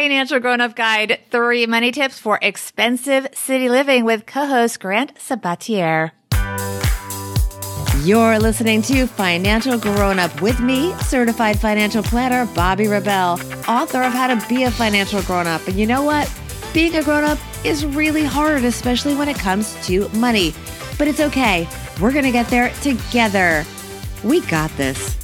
[0.00, 5.14] Financial Grown Up Guide Three Money Tips for Expensive City Living with co host Grant
[5.16, 6.12] Sabatier.
[8.02, 14.14] You're listening to Financial Grown Up with me, certified financial planner Bobbi Rebell, author of
[14.14, 15.68] How to Be a Financial Grown Up.
[15.68, 16.32] And you know what?
[16.72, 20.54] Being a grown up is really hard, especially when it comes to money.
[20.96, 21.68] But it's okay.
[22.00, 23.66] We're going to get there together.
[24.24, 25.19] We got this.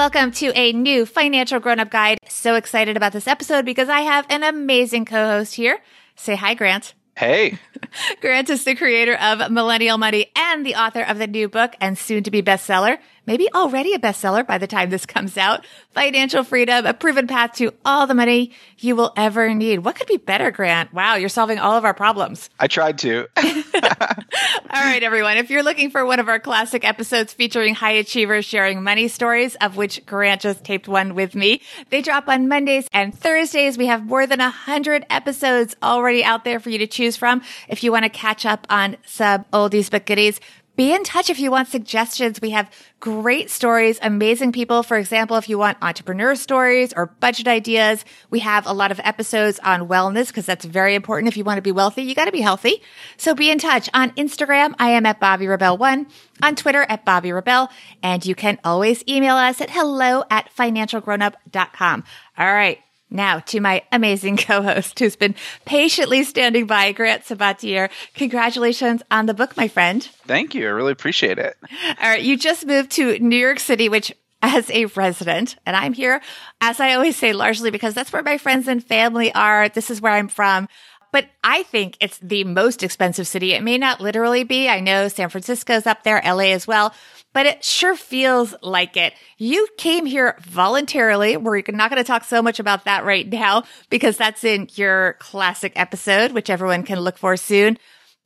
[0.00, 2.16] Welcome to a new Financial Grown Up Guide.
[2.26, 5.78] So excited about this episode because I have an amazing co host here.
[6.16, 6.94] Say hi, Grant.
[7.18, 7.58] Hey.
[8.22, 11.98] Grant is the creator of Millennial Money and the author of the new book and
[11.98, 12.96] soon to be bestseller,
[13.30, 15.64] maybe already a bestseller by the time this comes out.
[15.94, 19.78] Financial freedom, a proven path to all the money you will ever need.
[19.84, 20.92] What could be better, Grant?
[20.92, 22.50] Wow, you're solving all of our problems.
[22.58, 23.28] I tried to.
[23.36, 25.36] all right, everyone.
[25.36, 29.54] If you're looking for one of our classic episodes featuring high achievers sharing money stories,
[29.60, 33.78] of which Grant just taped one with me, they drop on Mondays and Thursdays.
[33.78, 37.42] We have more than a hundred episodes already out there for you to choose from.
[37.68, 40.40] If you want to catch up on sub oldies but goodies,
[40.80, 42.40] be in touch if you want suggestions.
[42.40, 44.82] We have great stories, amazing people.
[44.82, 48.98] For example, if you want entrepreneur stories or budget ideas, we have a lot of
[49.04, 51.28] episodes on wellness because that's very important.
[51.28, 52.80] If you want to be wealthy, you got to be healthy.
[53.18, 54.74] So be in touch on Instagram.
[54.78, 56.06] I am at Bobbi Rebell one
[56.42, 57.68] on Twitter at Bobbi Rebell.
[58.02, 62.04] And you can always email us at hello at financialgrownup.com.
[62.38, 62.78] All right.
[63.10, 67.90] Now to my amazing co-host who's been patiently standing by, Grant Sabatier.
[68.14, 70.02] Congratulations on the book, my friend.
[70.26, 70.66] Thank you.
[70.66, 71.56] I really appreciate it.
[72.00, 72.22] All right.
[72.22, 76.22] You just moved to New York City, which as a resident, and I'm here,
[76.60, 79.68] as I always say, largely because that's where my friends and family are.
[79.68, 80.68] This is where I'm from.
[81.12, 83.52] But I think it's the most expensive city.
[83.52, 84.68] It may not literally be.
[84.68, 86.94] I know San Francisco's up there, LA as well
[87.32, 89.14] but it sure feels like it.
[89.38, 91.36] You came here voluntarily.
[91.36, 95.14] We're not going to talk so much about that right now because that's in your
[95.14, 97.78] classic episode, which everyone can look for soon.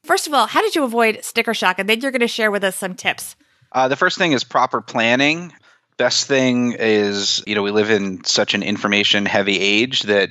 [0.04, 1.78] First of all, how did you avoid sticker shock?
[1.78, 3.36] And then you're going to share with us some tips.
[3.72, 5.52] Uh, the first thing is proper planning.
[5.96, 10.30] Best thing is, you know, we live in such an information heavy age that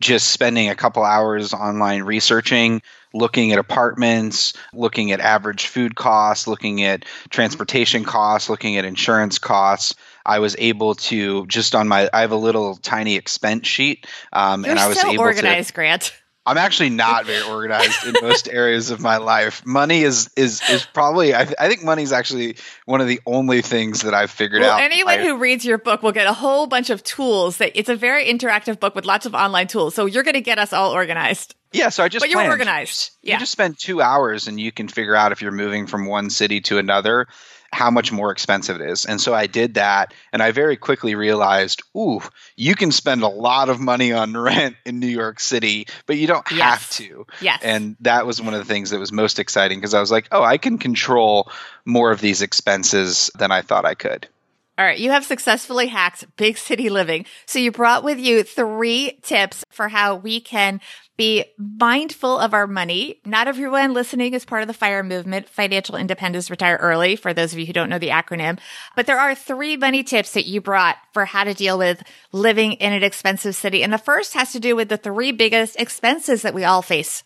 [0.00, 2.82] just spending a couple hours online researching
[3.14, 9.38] looking at apartments, looking at average food costs, looking at transportation costs, looking at insurance
[9.38, 9.94] costs.
[10.26, 14.64] I was able to just on my I have a little tiny expense sheet, um,
[14.64, 16.12] and I was so able organized, to, Grant.
[16.46, 19.64] I'm actually not very organized in most areas of my life.
[19.64, 23.20] Money is is is probably I, th- I think money is actually one of the
[23.24, 24.82] only things that I've figured well, out.
[24.82, 27.56] Anyone I, who reads your book will get a whole bunch of tools.
[27.58, 29.94] That it's a very interactive book with lots of online tools.
[29.94, 31.54] So you're going to get us all organized.
[31.72, 33.10] Yeah, so I just but you're organized.
[33.22, 33.34] Yeah.
[33.34, 36.30] You just spend two hours and you can figure out if you're moving from one
[36.30, 37.26] city to another
[37.74, 39.04] how much more expensive it is.
[39.04, 42.20] And so I did that and I very quickly realized, ooh,
[42.56, 46.26] you can spend a lot of money on rent in New York City, but you
[46.26, 46.58] don't yes.
[46.58, 47.26] have to.
[47.40, 47.60] Yes.
[47.62, 50.28] And that was one of the things that was most exciting because I was like,
[50.30, 51.50] oh, I can control
[51.84, 54.28] more of these expenses than I thought I could.
[54.76, 57.26] All right, you have successfully hacked big city living.
[57.46, 60.80] So you brought with you three tips for how we can
[61.16, 63.20] be mindful of our money.
[63.24, 67.52] Not everyone listening is part of the FIRE movement, financial independence, retire early, for those
[67.52, 68.58] of you who don't know the acronym.
[68.96, 72.02] But there are three money tips that you brought for how to deal with
[72.32, 73.82] living in an expensive city.
[73.82, 77.22] And the first has to do with the three biggest expenses that we all face.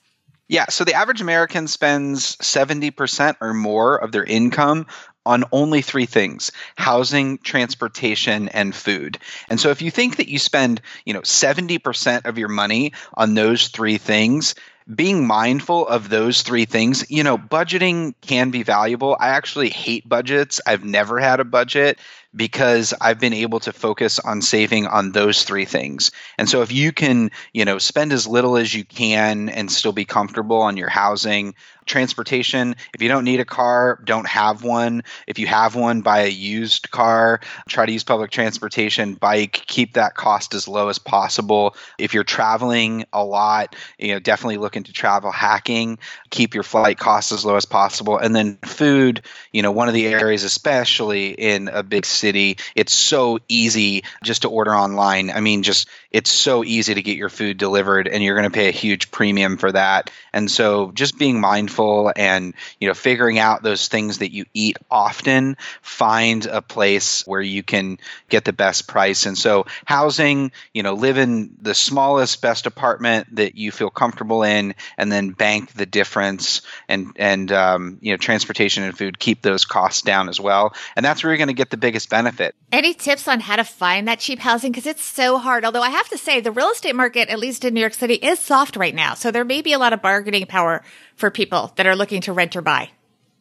[0.49, 4.87] Yeah, so the average American spends 70% or more of their income
[5.28, 9.19] on only three things housing, transportation, and food.
[9.50, 13.34] And so if you think that you spend, you know, 70% of your money on
[13.34, 14.55] those three things,
[14.93, 19.15] being mindful of those three things, you know, budgeting can be valuable.
[19.21, 20.62] I actually hate budgets.
[20.67, 21.99] I've never had a budget
[22.34, 26.11] because I've been able to focus on saving on those three things.
[26.37, 29.93] And so if you can, you know, spend as little as you can and still
[29.93, 31.55] be comfortable on your housing,
[31.88, 32.77] transportation.
[32.94, 35.03] If you don't need a car, don't have one.
[35.27, 37.41] If you have one, buy a used car.
[37.69, 41.75] Try to use public transportation, bike, keep that cost as low as possible.
[41.99, 45.99] If you're traveling a lot, you know, definitely look into travel hacking.
[46.31, 48.19] Keep your flight costs as low as possible.
[48.19, 52.93] And then food, you know, one of the areas, especially in a big city, it's
[52.93, 55.31] so easy just to order online.
[55.31, 58.55] I mean, just it's so easy to get your food delivered and you're going to
[58.55, 60.11] pay a huge premium for that.
[60.32, 64.76] And so just being mindful and you know figuring out those things that you eat
[64.91, 67.99] often find a place where you can
[68.29, 73.35] get the best price and so housing you know live in the smallest best apartment
[73.37, 78.17] that you feel comfortable in and then bank the difference and and um, you know
[78.17, 81.55] transportation and food keep those costs down as well and that's where you're going to
[81.55, 82.55] get the biggest benefit.
[82.72, 84.72] Any tips on how to find that cheap housing?
[84.72, 85.64] Because it's so hard.
[85.64, 88.14] Although I have to say, the real estate market, at least in New York City,
[88.14, 89.14] is soft right now.
[89.14, 90.82] So there may be a lot of bargaining power
[91.16, 92.90] for people that are looking to rent or buy.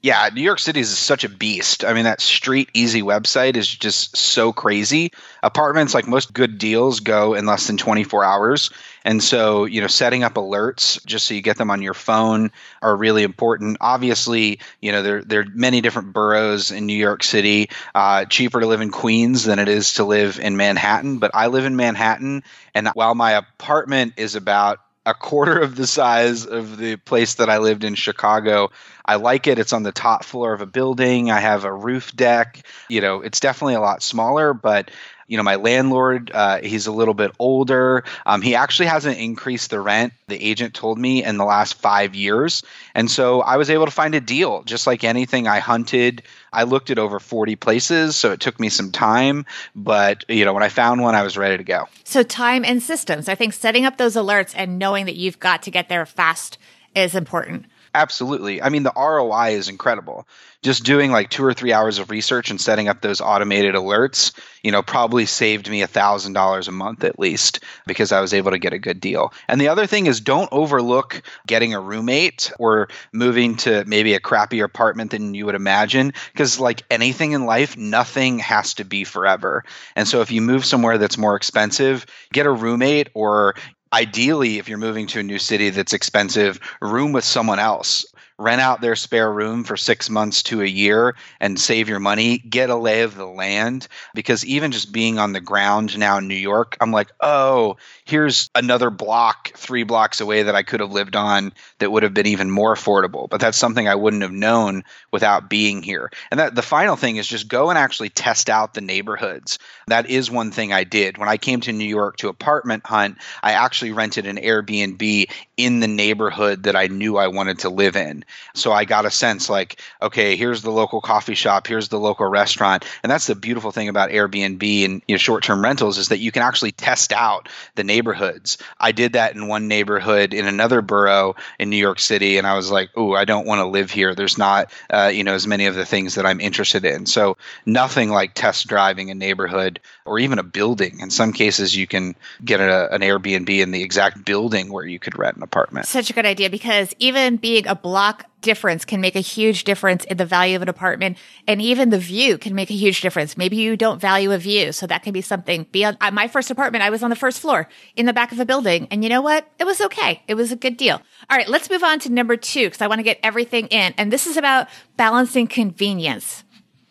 [0.03, 1.83] Yeah, New York City is such a beast.
[1.83, 5.11] I mean, that Street Easy website is just so crazy.
[5.41, 8.69] Apartments, like most good deals, go in less than 24 hours.
[9.03, 12.51] And so, you know, setting up alerts just so you get them on your phone
[12.81, 13.77] are really important.
[13.81, 17.69] Obviously, you know, there, there are many different boroughs in New York City.
[17.95, 21.17] Uh, cheaper to live in Queens than it is to live in Manhattan.
[21.17, 22.43] But I live in Manhattan.
[22.75, 27.49] And while my apartment is about a quarter of the size of the place that
[27.49, 28.71] I lived in Chicago.
[29.05, 29.57] I like it.
[29.57, 31.31] It's on the top floor of a building.
[31.31, 32.65] I have a roof deck.
[32.89, 34.91] You know, it's definitely a lot smaller, but
[35.27, 38.05] you know, my landlord, uh, he's a little bit older.
[38.25, 42.15] Um, he actually hasn't increased the rent, the agent told me, in the last five
[42.15, 42.63] years.
[42.95, 44.63] And so I was able to find a deal.
[44.63, 46.23] Just like anything, I hunted.
[46.53, 49.45] I looked at over 40 places, so it took me some time.
[49.75, 51.89] But, you know, when I found one, I was ready to go.
[52.05, 53.27] So, time and systems.
[53.27, 56.57] I think setting up those alerts and knowing that you've got to get there fast
[56.95, 57.65] is important.
[57.93, 58.61] Absolutely.
[58.61, 60.27] I mean, the ROI is incredible.
[60.63, 64.33] Just doing like two or three hours of research and setting up those automated alerts,
[64.63, 68.33] you know, probably saved me a thousand dollars a month at least because I was
[68.33, 69.33] able to get a good deal.
[69.47, 74.19] And the other thing is don't overlook getting a roommate or moving to maybe a
[74.19, 76.11] crappier apartment than you would imagine.
[76.33, 79.63] Because like anything in life, nothing has to be forever.
[79.95, 83.55] And so if you move somewhere that's more expensive, get a roommate or
[83.93, 88.05] ideally if you're moving to a new city that's expensive room with someone else
[88.39, 92.37] rent out their spare room for six months to a year and save your money,
[92.37, 93.87] get a lay of the land.
[94.13, 98.49] Because even just being on the ground now in New York, I'm like, oh, here's
[98.53, 102.27] another block three blocks away that I could have lived on that would have been
[102.27, 103.27] even more affordable.
[103.27, 106.11] But that's something I wouldn't have known without being here.
[106.29, 109.57] And that the final thing is just go and actually test out the neighborhoods.
[109.87, 111.17] That is one thing I did.
[111.17, 115.79] When I came to New York to apartment hunt, I actually rented an Airbnb in
[115.79, 118.25] the neighborhood that I knew I wanted to live in.
[118.53, 122.27] So I got a sense like, okay, here's the local coffee shop, here's the local
[122.27, 122.85] restaurant.
[123.03, 126.31] And that's the beautiful thing about Airbnb and you know, short-term rentals is that you
[126.31, 128.57] can actually test out the neighborhoods.
[128.79, 132.55] I did that in one neighborhood in another borough in New York City, and I
[132.55, 134.15] was like, oh, I don't want to live here.
[134.15, 137.05] There's not, uh, you know, as many of the things that I'm interested in.
[137.05, 140.99] So nothing like test driving a neighborhood or even a building.
[140.99, 144.99] In some cases, you can get a, an Airbnb in the exact building where you
[144.99, 145.85] could rent an apartment.
[145.85, 150.05] Such a good idea because even being a block difference can make a huge difference
[150.05, 151.17] in the value of an apartment
[151.47, 153.37] and even the view can make a huge difference.
[153.37, 154.71] Maybe you don't value a view.
[154.71, 156.83] So that can be something beyond my first apartment.
[156.83, 158.87] I was on the first floor in the back of a building.
[158.91, 159.47] And you know what?
[159.59, 160.21] It was okay.
[160.27, 161.01] It was a good deal.
[161.29, 161.47] All right.
[161.47, 163.93] Let's move on to number two because I want to get everything in.
[163.97, 166.43] And this is about balancing convenience.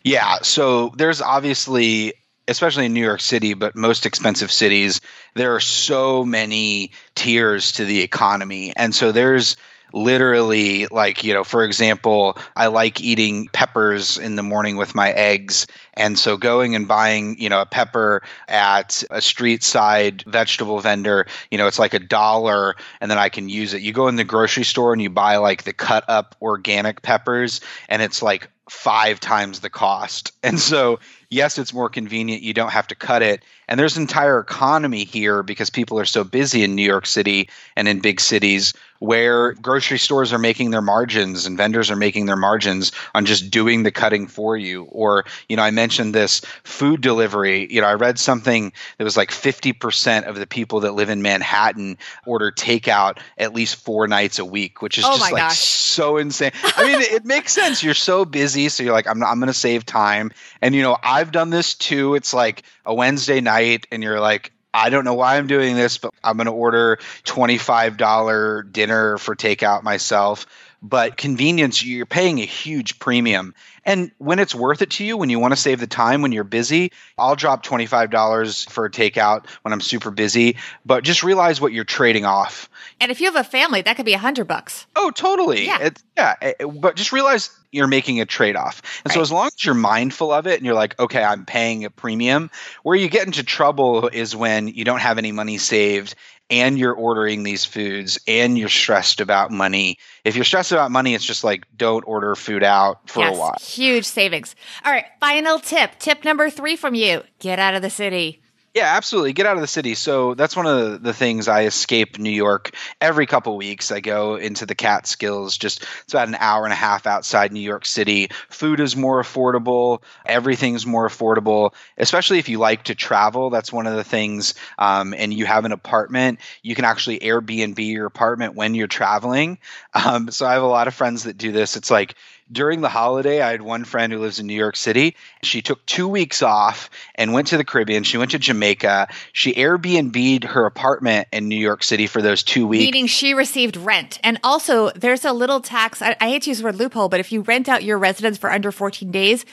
[0.03, 0.37] Yeah.
[0.41, 2.13] So there's obviously
[2.47, 5.01] especially in New York City, but most expensive cities,
[5.35, 8.71] there are so many tiers to the economy.
[8.75, 9.57] And so there's
[9.93, 15.11] literally like you know for example i like eating peppers in the morning with my
[15.11, 20.79] eggs and so going and buying you know a pepper at a street side vegetable
[20.79, 24.07] vendor you know it's like a dollar and then i can use it you go
[24.07, 28.21] in the grocery store and you buy like the cut up organic peppers and it's
[28.21, 30.99] like five times the cost and so
[31.29, 32.41] yes, it's more convenient.
[32.41, 33.43] You don't have to cut it.
[33.67, 37.49] And there's an entire economy here because people are so busy in New York City
[37.75, 42.25] and in big cities where grocery stores are making their margins and vendors are making
[42.25, 44.83] their margins on just doing the cutting for you.
[44.83, 47.71] Or, you know, I mentioned this food delivery.
[47.71, 51.21] You know, I read something that was like 50% of the people that live in
[51.21, 55.59] Manhattan order takeout at least four nights a week, which is oh just like gosh.
[55.59, 56.51] so insane.
[56.63, 57.83] I mean, it, makes sense.
[57.83, 58.69] You're so busy.
[58.69, 60.31] So you're like, I'm, I'm going to save time.
[60.61, 62.15] And, you know, I've done this too.
[62.15, 63.56] It's like a Wednesday night
[63.91, 66.97] and you're like, I don't know why I'm doing this, but I'm going to order
[67.23, 70.45] $25 dinner for takeout myself.
[70.81, 73.55] But convenience, you're paying a huge premium.
[73.83, 76.31] And when it's worth it to you, when you want to save the time, when
[76.31, 80.57] you're busy, I'll drop $25 for a takeout when I'm super busy.
[80.85, 82.69] But just realize what you're trading off.
[82.99, 84.85] And if you have a family, that could be a hundred bucks.
[84.95, 85.65] Oh, totally.
[85.65, 85.89] Yeah.
[86.17, 86.35] Yeah.
[86.41, 88.81] It- but just realize you're making a trade off.
[89.03, 91.85] And so, as long as you're mindful of it and you're like, okay, I'm paying
[91.85, 92.49] a premium,
[92.83, 96.15] where you get into trouble is when you don't have any money saved
[96.49, 99.97] and you're ordering these foods and you're stressed about money.
[100.23, 103.39] If you're stressed about money, it's just like, don't order food out for yes, a
[103.39, 103.57] while.
[103.59, 104.55] huge savings.
[104.85, 105.99] All right, final tip.
[105.99, 108.41] Tip number three from you: get out of the city.
[108.73, 109.33] Yeah, absolutely.
[109.33, 109.95] Get out of the city.
[109.95, 113.91] So that's one of the things I escape New York every couple weeks.
[113.91, 117.59] I go into the Catskills, just it's about an hour and a half outside New
[117.61, 118.29] York City.
[118.49, 120.03] Food is more affordable.
[120.27, 123.49] Everything's more affordable, especially if you like to travel.
[123.49, 124.53] That's one of the things.
[124.77, 129.57] Um, and you have an apartment, you can actually Airbnb your apartment when you're traveling.
[129.93, 131.75] Um, so I have a lot of friends that do this.
[131.77, 132.13] It's like
[132.51, 135.15] during the holiday, I had one friend who lives in New York City.
[135.43, 138.03] She took two weeks off and went to the Caribbean.
[138.03, 139.09] She went to Jamaica.
[139.33, 142.85] She Airbnb'd her apartment in New York City for those two weeks.
[142.85, 144.19] Meaning she received rent.
[144.23, 146.01] And also, there's a little tax.
[146.01, 148.37] I, I hate to use the word loophole, but if you rent out your residence
[148.37, 149.45] for under 14 days,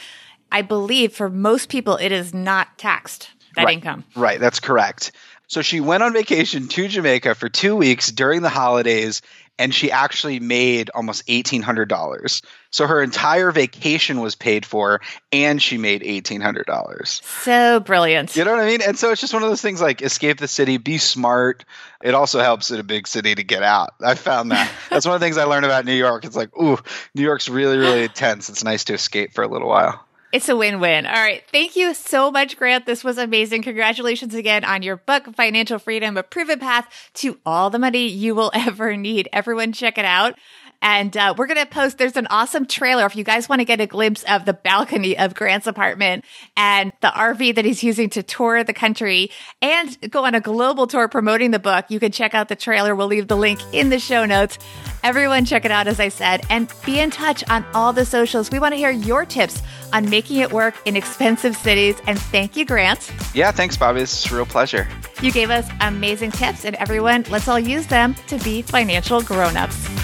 [0.53, 3.75] I believe for most people, it is not taxed, that right.
[3.75, 4.05] income.
[4.15, 4.39] Right.
[4.39, 5.13] That's correct.
[5.47, 9.21] So she went on vacation to Jamaica for two weeks during the holidays
[9.59, 12.43] and she actually made almost $1,800.
[12.75, 15.01] So her entire vacation was paid for
[15.31, 17.23] and she made $1,800.
[17.23, 18.35] So brilliant.
[18.35, 18.83] You know what I mean?
[18.83, 21.65] And so it's just one of those things like escape the city, be smart.
[22.03, 23.95] It also helps in a big city to get out.
[24.03, 24.69] I found that.
[24.91, 26.25] That's one of the things I learned about New York.
[26.25, 26.77] It's like, ooh,
[27.15, 28.49] New York's really, really intense.
[28.49, 30.05] It's nice to escape for a little while.
[30.35, 31.07] It's a win win.
[31.07, 31.45] All right.
[31.53, 32.87] Thank you so much, Grant.
[32.87, 33.63] This was amazing.
[33.63, 38.35] Congratulations again on your book, Financial Freedom, a proven path to all the money you
[38.35, 39.29] will ever need.
[39.33, 40.35] Everyone, check it out.
[40.83, 43.65] And uh, we're going to post, there's an awesome trailer if you guys want to
[43.65, 46.25] get a glimpse of the balcony of Grant's apartment
[46.57, 49.31] and the RV that he's using to tour the country
[49.63, 51.87] and go on a global tour promoting the book.
[51.89, 52.95] You can check out the trailer.
[52.95, 54.59] We'll leave the link in the show notes.
[55.03, 58.51] Everyone, check it out, as I said, and be in touch on all the socials.
[58.51, 59.63] We want to hear your tips
[59.93, 61.97] on making it work in expensive cities.
[62.07, 63.13] And thank you, Grant.
[63.35, 64.01] Yeah, thanks, Bobbi.
[64.01, 64.89] It's a real pleasure.
[65.21, 70.04] You gave us amazing tips, and everyone, let's all use them to be financial grown-ups.